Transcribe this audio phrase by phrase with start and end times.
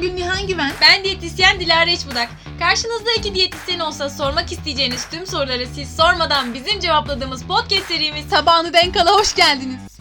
[0.00, 0.72] diyetisyen Gülnihan Güven.
[0.80, 2.28] Ben diyetisyen Dilara İçbudak.
[2.58, 8.72] Karşınızda iki diyetisyen olsa sormak isteyeceğiniz tüm soruları siz sormadan bizim cevapladığımız podcast serimiz Tabağını
[8.72, 9.98] denk ala hoş geldiniz.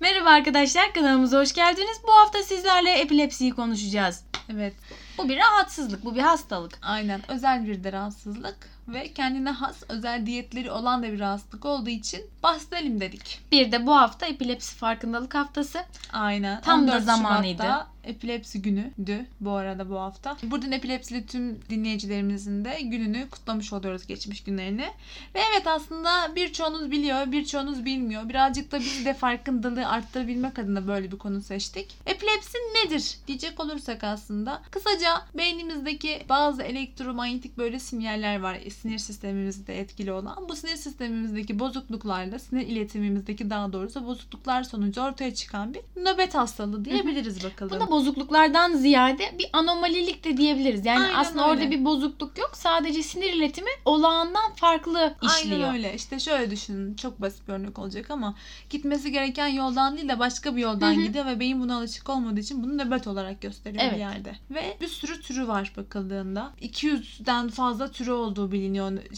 [0.00, 2.00] Merhaba arkadaşlar kanalımıza hoş geldiniz.
[2.06, 4.24] Bu hafta sizlerle epilepsiyi konuşacağız.
[4.54, 4.74] Evet
[5.18, 6.78] Bu bir rahatsızlık, bu bir hastalık.
[6.82, 8.56] aynen özel bir de rahatsızlık
[8.88, 13.40] ve kendine has özel diyetleri olan da bir rahatsızlık olduğu için bahsedelim dedik.
[13.52, 15.84] Bir de bu hafta epilepsi farkındalık haftası.
[16.12, 16.60] Aynen.
[16.60, 17.62] Tam da 14 zamanıydı.
[17.62, 20.36] Şubat'ta epilepsi günüydü bu arada bu hafta.
[20.42, 24.88] Buradan epilepsili tüm dinleyicilerimizin de gününü kutlamış oluyoruz geçmiş günlerini.
[25.34, 28.28] Ve evet aslında birçoğunuz biliyor, birçoğunuz bilmiyor.
[28.28, 31.96] Birazcık da biz de farkındalığı arttırabilmek adına böyle bir konu seçtik.
[32.06, 40.12] Epilepsi nedir diyecek olursak aslında kısaca beynimizdeki bazı elektromanyetik böyle sinyaller var sinir sistemimizde etkili
[40.12, 40.48] olan.
[40.48, 46.84] Bu sinir sistemimizdeki bozukluklarla sinir iletimimizdeki daha doğrusu bozukluklar sonucu ortaya çıkan bir nöbet hastalığı
[46.84, 47.80] diyebiliriz bakalım.
[47.80, 50.86] Buna bozukluklardan ziyade bir anomalilik de diyebiliriz.
[50.86, 51.70] Yani Aynen aslında orada öyle.
[51.70, 52.50] bir bozukluk yok.
[52.54, 55.60] Sadece sinir iletimi olağandan farklı işliyor.
[55.60, 55.94] Aynen öyle.
[55.94, 56.94] İşte şöyle düşünün.
[56.94, 58.34] Çok basit bir örnek olacak ama
[58.70, 61.02] gitmesi gereken yoldan değil de başka bir yoldan Hı hı.
[61.02, 63.94] gidiyor ve beyin buna alışık olmadığı için bunu nöbet olarak gösteriyor Evet.
[63.94, 64.36] bir yerde.
[64.50, 66.52] Ve bir sürü türü var bakıldığında.
[66.62, 68.61] 200'den fazla türü olduğu biliniyor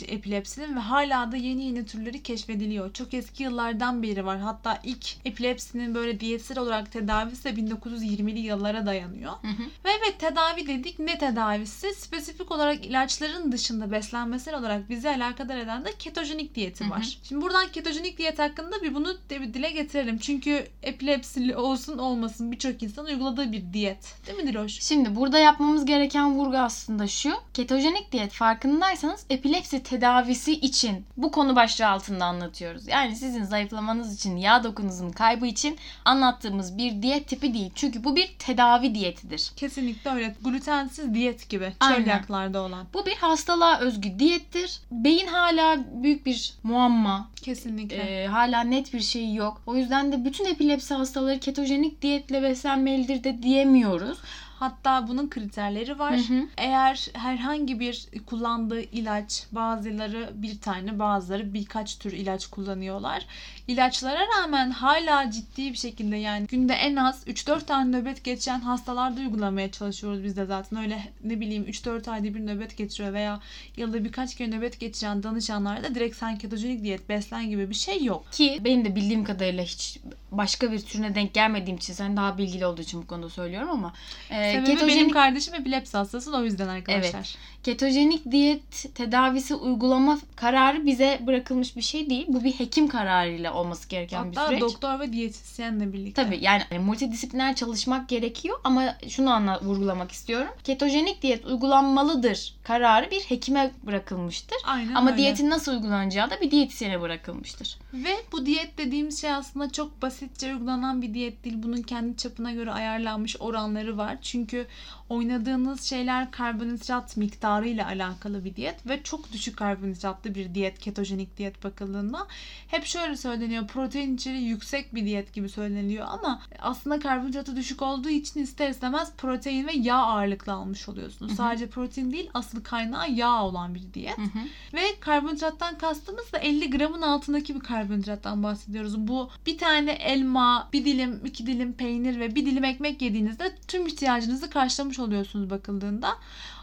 [0.09, 2.93] epilepsinin ve hala da yeni yeni türleri keşfediliyor.
[2.93, 4.39] Çok eski yıllardan beri var.
[4.39, 9.33] Hatta ilk epilepsinin böyle diyetsel olarak tedavisi de 1920'li yıllara dayanıyor.
[9.33, 9.63] Hı hı.
[9.85, 11.95] Ve evet tedavi dedik ne tedavisi?
[11.95, 16.91] Spesifik olarak ilaçların dışında beslenmesel olarak bizi alakadar eden de ketojenik diyeti Hı hı.
[16.91, 17.19] var.
[17.23, 20.19] Şimdi buradan ketojenik diyet hakkında bir bunu bir dile getirelim.
[20.19, 24.15] Çünkü epilepsili olsun olmasın birçok insan uyguladığı bir diyet.
[24.27, 24.81] Değil mi Diloş?
[24.81, 27.33] Şimdi burada yapmamız gereken vurgu aslında şu.
[27.55, 32.89] Ketojenik diyet farkındaysanız epilepsi tedavisi için bu konu başlığı altında anlatıyoruz.
[32.89, 37.71] Yani sizin zayıflamanız için, yağ dokunuzun kaybı için anlattığımız bir diyet tipi değil.
[37.75, 39.51] Çünkü bu bir tedavi diyetidir.
[39.57, 40.35] Kesinlikle öyle.
[40.45, 41.73] Glutensiz diyet gibi.
[41.89, 42.87] Çölyaklarda olan.
[42.95, 44.81] Bu bir hastalığa özgü diyettir.
[44.91, 47.31] Beyin hala büyük bir muamma.
[47.43, 47.97] Kesinlikle.
[47.97, 49.63] Ee, hala net bir şey yok.
[49.67, 54.19] O yüzden de bütün epilepsi hastaları ketojenik diyetle beslenmelidir de diyemiyoruz.
[54.59, 56.19] Hatta bunun kriterleri var.
[56.19, 56.47] Hı hı.
[56.57, 63.27] Eğer herhangi bir kullandığı ilaç, bazıları bir tane, bazıları birkaç tür ilaç kullanıyorlar.
[63.69, 69.21] İlaçlara rağmen hala ciddi bir şekilde yani günde en az 3-4 tane nöbet geçen hastalarda
[69.21, 70.79] uygulamaya çalışıyoruz biz de zaten.
[70.79, 73.41] Öyle ne bileyim 3-4 ayda bir nöbet geçiriyor veya
[73.77, 78.33] yılda birkaç kere nöbet geçiren danışanlarda direkt sen ketojenik diyet beslen gibi bir şey yok.
[78.33, 79.99] Ki benim de bildiğim kadarıyla hiç
[80.39, 83.93] başka bir türüne denk gelmediğim için sen daha bilgili olduğu için bu konuda söylüyorum ama
[84.31, 87.35] e, Sebebi benim ketojenik kardeşim epilepsi hastası da o yüzden arkadaşlar.
[87.63, 92.25] ketojenik diyet tedavisi uygulama kararı bize bırakılmış bir şey değil.
[92.29, 94.61] Bu bir hekim kararıyla olması gereken bir Hatta süreç.
[94.63, 96.25] doktor ve diyetisyenle birlikte.
[96.25, 100.49] Tabii yani hani multidisipliner çalışmak gerekiyor ama şunu anla vurgulamak istiyorum.
[100.65, 104.59] Ketojenik diyet uygulanmalıdır kararı bir hekime bırakılmıştır.
[104.65, 105.19] Aynen Ama öyle.
[105.19, 107.79] diyetin nasıl uygulanacağı da bir diyetisyene bırakılmıştır.
[107.95, 111.57] Ve bu diyet dediğimiz şey aslında çok basitçe uygulanan bir diyet değil.
[111.59, 114.19] Bunun kendi çapına göre ayarlanmış oranları var.
[114.23, 114.67] Çünkü
[115.09, 121.37] oynadığınız şeyler karbonhidrat miktarı ile alakalı bir diyet ve çok düşük karbonhidratlı bir diyet, ketojenik
[121.37, 122.27] diyet bakıldığında.
[122.69, 128.09] Hep şöyle söyleniyor, protein içeriği yüksek bir diyet gibi söyleniliyor ama aslında karbonhidratı düşük olduğu
[128.09, 131.31] için ister istemez protein ve yağ ağırlıklı almış oluyorsunuz.
[131.31, 131.37] Hı hı.
[131.37, 134.19] Sadece protein değil, asıl kaynağı yağ olan bir diyet.
[134.19, 134.39] Hı hı.
[134.75, 138.99] Ve karbonhidrattan kastımız da 50 gramın altındaki bir karbonhidrattan bahsediyoruz.
[138.99, 143.87] Bu bir tane elma, bir dilim, iki dilim peynir ve bir dilim ekmek yediğinizde tüm
[143.87, 146.09] ihtiyacınızı karşılamış oluyorsunuz bakıldığında.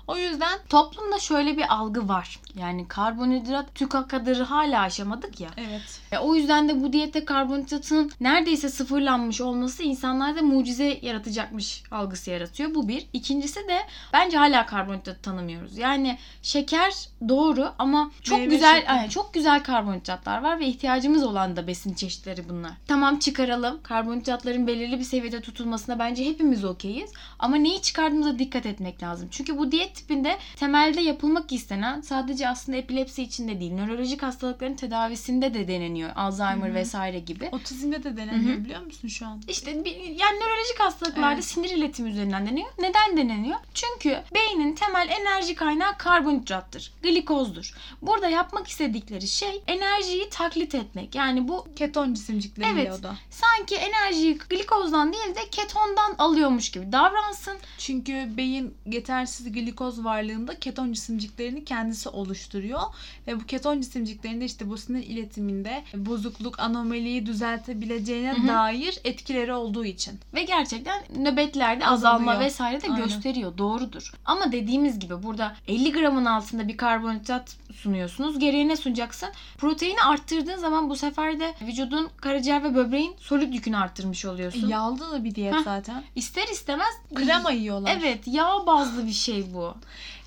[0.08, 2.40] O yüzden Toplumda şöyle bir algı var.
[2.60, 5.50] Yani karbonhidrat tükakadarı hala aşamadık ya.
[5.58, 12.32] evet E, o yüzden de bu diyette karbonhidratın neredeyse sıfırlanmış olması insanlarda mucize yaratacakmış algısı
[12.32, 12.76] yaratıyor.
[12.76, 13.08] Bu bir.
[13.14, 13.78] İkincisi de
[14.14, 15.78] bence hala karbonhidrat tanımıyoruz.
[15.78, 16.94] Yani şeker
[17.30, 21.94] doğru ama çok Meyve güzel yani çok güzel karbonhidratlar var ve ihtiyacımız olan da besin
[21.94, 22.72] çeşitleri bunlar.
[22.88, 23.80] Tamam çıkaralım.
[23.84, 27.12] Karbonhidratların belirli bir seviyede tutulmasına bence hepimiz okeyiz.
[27.40, 29.28] Ama neyi çıkardığımıza dikkat etmek lazım.
[29.32, 34.76] Çünkü bu diyet tipinde temelde yapılmak istenen sadece aslında epilepsi için de değil, nörolojik hastalıkların
[34.76, 36.10] tedavisinde de deneniyor.
[36.16, 36.76] Alzheimer Hı hı.
[36.76, 37.50] vesaire gibi.
[37.52, 38.66] otizmde de deneniyor Hı hı.
[38.66, 39.42] biliyor musun şu an?
[39.48, 41.44] İşte yani nörolojik hastalıklarda Evet.
[41.46, 42.68] sinir iletimi üzerinden deniyor.
[42.80, 43.58] Neden deneniyor?
[43.74, 47.74] Çünkü beynin temel enerji kaynağı karbonhidrattır, glikozdur.
[48.02, 51.16] Burada yapmak istedikleri şey enerjiyi taklit etmek.
[51.16, 53.00] Yani bu Keton cisimcikleriyle Evet.
[53.00, 53.16] o da.
[53.30, 57.58] sanki enerjiyi glikozdan değil de ketondan alıyormuş gibi davransın.
[57.78, 62.82] Çünkü beyin yetersiz glikoz varlığında keton cisimciklerini kendisi oluşturuyor.
[63.28, 68.48] Ve bu keton cisimciklerinde işte bu sinir iletiminde bozukluk, anomaliyi düzeltebileceğine Hı hı.
[68.48, 70.20] dair etkileri olduğu için.
[70.34, 72.46] Ve gerçekten nöbetlerde azalma Azalıyor.
[72.50, 73.04] vesaire de Aynen.
[73.04, 73.58] gösteriyor.
[73.58, 74.14] Doğrudur.
[74.26, 78.40] Ama dediğimiz gibi burada 50 gramın altında bir karbonhidrat sunuyorsunuz.
[78.40, 79.30] Geriye ne sunacaksın?
[79.58, 84.68] Proteini arttırdığın zaman bu sefer de vücudun karaciğer ve böbreğin solüt yükünü arttırmış oluyorsun.
[84.68, 85.64] Yağlı da bir diyet Heh.
[85.64, 86.04] zaten.
[86.16, 87.98] İster istemez Krema yiyorlar.
[88.00, 89.71] Evet yağ bazlı bir şey bu.
[89.74, 89.82] 嗯。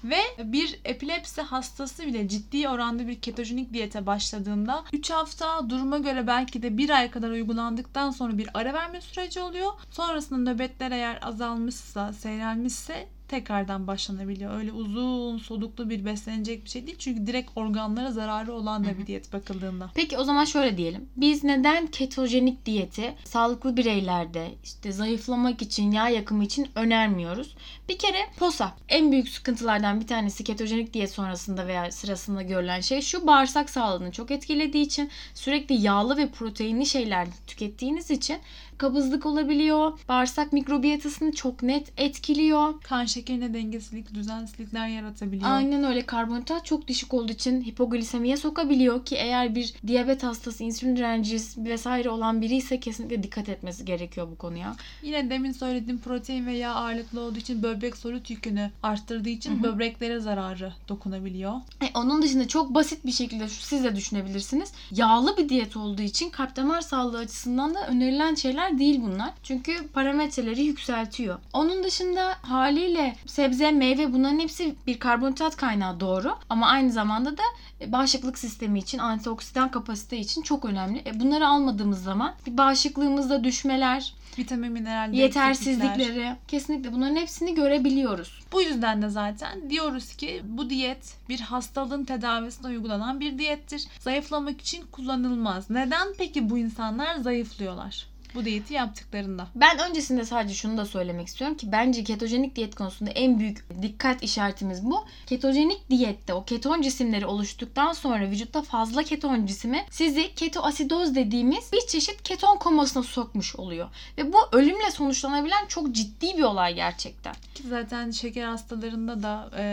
[0.05, 6.27] Ve bir epilepsi hastası bile ciddi oranda bir ketojenik diyete başladığında 3 hafta duruma göre
[6.27, 9.73] belki de 1 ay kadar uygulandıktan sonra bir ara verme süreci oluyor.
[9.91, 14.59] Sonrasında nöbetler eğer azalmışsa, seyrelmişse tekrardan başlanabiliyor.
[14.59, 16.99] Öyle uzun soluklu bir beslenecek bir şey değil.
[16.99, 19.91] Çünkü direkt organlara zararı olan da bir diyet bakıldığında.
[19.95, 21.09] Peki o zaman şöyle diyelim.
[21.17, 27.57] Biz neden ketojenik diyeti sağlıklı bireylerde işte zayıflamak için, yağ yakımı için önermiyoruz?
[27.89, 28.77] Bir kere posa.
[28.89, 34.13] En büyük sıkıntılardan bir tanesi ketojenik diyet sonrasında veya sırasında görülen şey şu bağırsak sağlığını
[34.13, 38.39] çok etkilediği için sürekli yağlı ve proteinli şeyler tükettiğiniz için
[38.79, 39.99] kabızlık olabiliyor.
[40.09, 42.81] Bağırsak mikrobiyotasını çok net etkiliyor.
[42.83, 45.51] Kan şekerine dengesizlik, düzensizlikler yaratabiliyor.
[45.51, 50.97] Aynen öyle karbonhidrat çok düşük olduğu için hipoglisemiye sokabiliyor ki eğer bir diyabet hastası, insülin
[50.97, 54.77] direnci vesaire olan biri ise kesinlikle dikkat etmesi gerekiyor bu konuya.
[55.03, 59.59] Yine demin söylediğim protein ve yağ ağırlıklı olduğu için böbrek solüt yükünü arttırdığı için Hı
[59.59, 59.63] hı.
[59.63, 61.53] böbreklere zararı dokunabiliyor.
[61.81, 64.73] E, onun dışında çok basit bir şekilde siz de düşünebilirsiniz.
[64.91, 69.31] Yağlı bir diyet olduğu için kalp damar sağlığı açısından da önerilen şeyler değil bunlar.
[69.43, 71.39] Çünkü parametreleri yükseltiyor.
[71.53, 76.37] Onun dışında haliyle sebze, meyve bunların hepsi bir karbonhidrat kaynağı doğru.
[76.51, 77.43] Ama aynı zamanda da
[77.81, 81.03] e, bağışıklık sistemi için, antioksidan kapasite için çok önemli.
[81.07, 88.41] E, bunları almadığımız zaman bir bağışıklığımızda düşmeler, Vitamin, mineral, yetersizlikleri kesinlikle bunların hepsini görebiliyoruz.
[88.53, 93.87] Bu yüzden de zaten diyoruz ki bu diyet bir hastalığın tedavisine uygulanan bir diyettir.
[94.01, 95.71] Zayıflamak için kullanılmaz.
[95.71, 98.14] Neden peki bu insanlar zayıflıyorlar?
[98.35, 99.47] Bu diyeti yaptıklarında.
[99.55, 104.23] Ben öncesinde sadece şunu da söylemek istiyorum ki bence ketojenik diyet konusunda en büyük dikkat
[104.23, 105.05] işaretimiz bu.
[105.27, 111.87] Ketojenik diyette o keton cisimleri oluştuktan sonra vücutta fazla keton cisimi sizi ketoasidoz dediğimiz bir
[111.87, 113.89] çeşit keton komasına sokmuş oluyor.
[114.19, 117.35] Ve bu ölümle sonuçlanabilen çok ciddi bir olay gerçekten.
[117.55, 119.65] Ki zaten şeker hastalarında da e,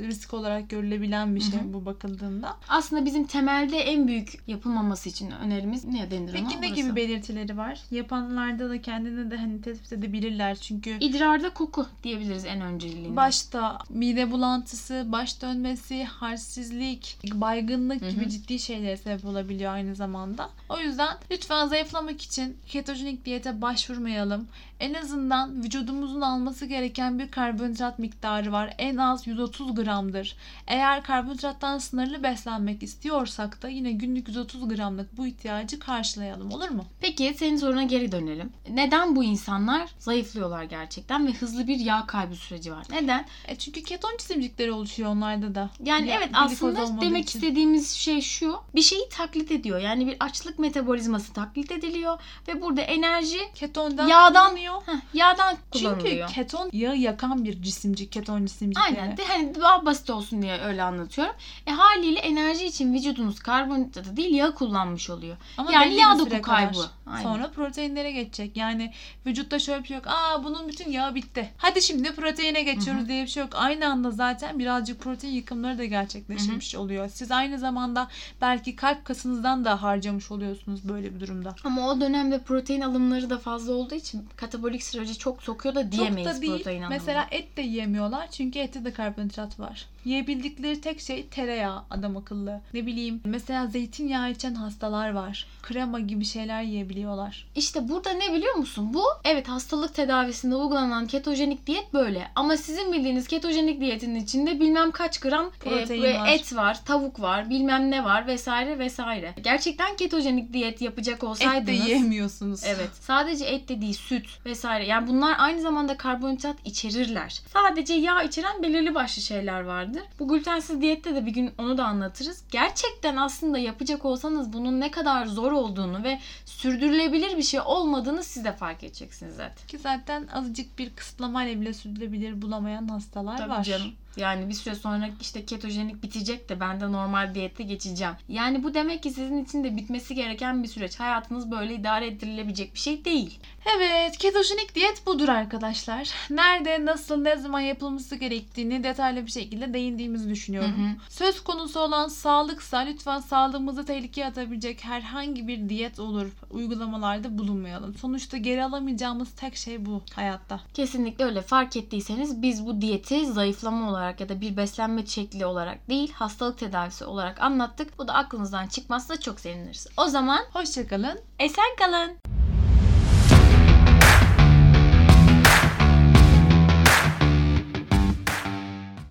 [0.00, 2.56] risk olarak görülebilen bir şey Hı bu bakıldığında.
[2.68, 6.48] Aslında bizim temelde en büyük yapılmaması için önerimiz ne denir ona?
[6.48, 6.74] Peki ne Orası.
[6.74, 7.80] gibi belirtileri var?
[8.04, 13.16] Yapanlarda da kendini de hani tespit edebilirler çünkü İdrarda koku diyebiliriz en önceliğinde.
[13.16, 18.10] Başta mide bulantısı, baş dönmesi, halsizlik, baygınlık Hı hı.
[18.10, 20.50] gibi ciddi şeylere sebep olabiliyor aynı zamanda.
[20.68, 24.46] O yüzden lütfen zayıflamak için ketojenik diyete başvurmayalım.
[24.80, 28.74] En azından vücudumuzun alması gereken bir karbonhidrat miktarı var.
[28.78, 30.36] En az 130 gramdır.
[30.66, 36.84] Eğer karbonhidrattan sınırlı beslenmek istiyorsak da yine günlük 130 gramlık bu ihtiyacı karşılayalım olur mu?
[37.00, 38.52] Peki senin soruna geri dönelim.
[38.70, 42.86] Neden bu insanlar zayıflıyorlar gerçekten ve hızlı bir yağ kaybı süreci var?
[42.90, 43.26] Neden?
[43.48, 45.70] E çünkü keton cisimcikleri oluşuyor onlarda da.
[45.84, 47.38] Yani Ya, evet aslında demek için.
[47.38, 48.56] istediğimiz şey şu.
[48.74, 49.78] Bir şeyi taklit ediyor.
[49.80, 52.18] Yani bir açlık metabolizması taklit ediliyor
[52.48, 54.82] ve burada enerji Ketondan Yağdan- kullanıyor.
[54.86, 56.28] heh, yağdan Çünkü kullanılıyor.
[56.28, 59.00] keton yağı yakan bir cisimcik, keton cisimcikleri.
[59.00, 59.16] Aynen.
[59.16, 61.34] De, hani daha basit olsun diye öyle anlatıyorum.
[61.66, 65.36] E haliyle enerji için vücudunuz karbonhidratı değil yağ kullanmış oluyor.
[65.58, 66.78] Ama Yani yağ doku kaybı.
[67.06, 67.22] Aynen.
[67.22, 67.50] Sonra
[67.84, 68.56] proteinlere geçecek.
[68.56, 68.92] Yani
[69.26, 70.06] vücutta şöyle bir şey yok.
[70.06, 71.50] Aa bunun bütün yağı bitti.
[71.56, 73.52] Hadi şimdi proteine geçiyoruz diye bir şey yok.
[73.54, 77.08] Aynı anda zaten birazcık protein yıkımları da gerçekleşmiş oluyor.
[77.08, 78.08] Siz aynı zamanda
[78.40, 81.54] belki kalp kasınızdan da harcamış oluyorsunuz böyle bir durumda.
[81.64, 86.28] Ama o dönemde protein alımları da fazla olduğu için katabolik süreci çok sokuyor da diyemeyiz
[86.28, 86.52] Çok da değil.
[86.52, 86.84] protein.
[86.88, 89.86] Mesela et de yiyemiyorlar çünkü ette de karbonhidrat var.
[90.04, 92.60] Yiyebildikleri tek şey tereyağı adam akıllı.
[92.74, 95.46] Ne bileyim mesela zeytinyağı içen hastalar var.
[95.62, 97.46] Krema gibi şeyler yiyebiliyorlar.
[97.56, 98.94] İşte burada ne biliyor musun?
[98.94, 102.30] Bu evet hastalık tedavisinde uygulanan ketojenik diyet böyle.
[102.34, 106.28] Ama sizin bildiğiniz ketojenik diyetin içinde bilmem kaç gram e, Protein e, var.
[106.28, 109.34] et var, tavuk var, bilmem ne var vesaire vesaire.
[109.44, 112.60] Gerçekten ketojenik diyet yapacak Et de olsaydınız yiyemiyorsunuz.
[112.66, 112.90] Evet.
[113.00, 114.86] Sadece et de değil, süt vesaire.
[114.86, 117.40] Yani bunlar aynı zamanda karbonhidrat içerirler.
[117.52, 119.62] Sadece yağ içeren belirli başlı şeyler
[119.96, 120.10] vardır.
[120.18, 122.44] Bu glutensiz diyette de bir gün onu da anlatırız.
[122.50, 128.44] Gerçekten aslında yapacak olsanız bunun ne kadar zor olduğunu ve sürdürülebilir bir şey olmadığını siz
[128.44, 129.66] de fark edeceksiniz zaten.
[129.66, 133.62] Ki zaten azıcık bir kısıtlamayla bile sürdürülebilir bulamayan hastalar Tabii var.
[133.62, 133.92] canım.
[134.16, 138.14] Yani bir süre sonra işte ketojenik bitecek de ben de normal diyette geçeceğim.
[138.28, 141.00] Yani bu demek ki sizin için de bitmesi gereken bir süreç.
[141.00, 143.38] Hayatınız böyle idare ettirilebilecek bir şey değil.
[143.76, 146.10] Evet, ketojenik diyet budur arkadaşlar.
[146.30, 150.70] Nerede, nasıl, ne zaman yapılması gerektiğini detaylı bir şekilde değindiğimizi düşünüyorum.
[150.70, 150.96] Hı hı.
[151.10, 156.26] Söz konusu olan sağlıksa lütfen sağlığımızı tehlikeye atabilecek herhangi bir diyet olur.
[156.50, 157.94] Uygulamalarda bulunmayalım.
[157.94, 160.60] Sonuçta geri alamayacağımız tek şey bu hayatta.
[160.74, 161.42] Kesinlikle öyle.
[161.42, 166.58] Fark ettiyseniz biz bu diyeti zayıflama olarak ya da bir beslenme şekli olarak değil hastalık
[166.58, 167.98] tedavisi olarak anlattık.
[167.98, 169.86] Bu da aklınızdan çıkmazsa çok seviniriz.
[169.96, 171.18] O zaman Hoşçakalın.
[171.38, 172.33] esen kalın.